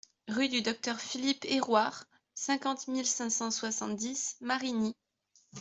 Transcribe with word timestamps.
Rue 0.27 0.49
du 0.49 0.63
Docteur 0.63 0.99
Philippe 0.99 1.45
Hérouard, 1.45 2.05
cinquante 2.33 2.87
mille 2.87 3.05
cinq 3.05 3.29
cent 3.29 3.51
soixante-dix 3.51 4.35
Marigny 4.41 4.95